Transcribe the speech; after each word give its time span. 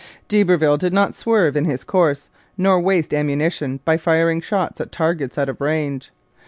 D'Iberville 0.29 0.77
did 0.77 0.93
not 0.93 1.13
swerve 1.13 1.55
in 1.55 1.65
his 1.65 1.83
course, 1.83 2.31
nor 2.57 2.79
waste 2.81 3.13
ammunition 3.13 3.81
by 3.85 3.97
firing 3.97 4.41
shots 4.41 4.81
at 4.81 4.91
targets 4.91 5.37
out 5.37 5.47
of 5.47 5.61
range. 5.61 6.09